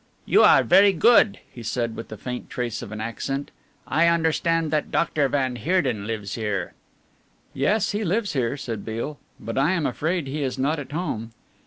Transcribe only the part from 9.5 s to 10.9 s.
I am afraid he is not